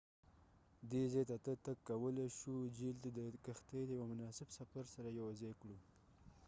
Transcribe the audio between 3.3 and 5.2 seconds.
کښتی د یو مناسب سفر سره